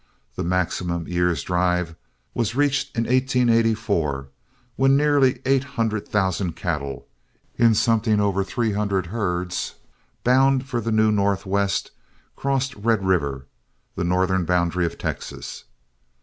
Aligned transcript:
The 0.35 0.43
maximum 0.43 1.07
year's 1.07 1.43
drive 1.43 1.95
was 2.33 2.55
reached 2.55 2.97
in 2.97 3.03
1884, 3.03 4.29
when 4.75 4.97
nearly 4.97 5.43
eight 5.45 5.63
hundred 5.63 6.07
thousand 6.07 6.55
cattle, 6.55 7.05
in 7.55 7.75
something 7.75 8.19
over 8.19 8.43
three 8.43 8.71
hundred 8.71 9.05
herds, 9.05 9.75
bound 10.23 10.65
for 10.65 10.81
the 10.81 10.91
new 10.91 11.11
Northwest, 11.11 11.91
crossed 12.35 12.73
Red 12.75 13.05
River, 13.05 13.45
the 13.95 14.03
northern 14.03 14.43
boundary 14.43 14.87
of 14.87 14.97
Texas. 14.97 15.65